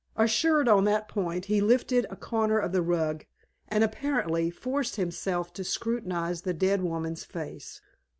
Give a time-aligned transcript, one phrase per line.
[0.15, 3.23] Assured on that point, he lifted a corner of the rug,
[3.67, 7.81] and, apparently, forced himself to scrutinize the dead woman's face.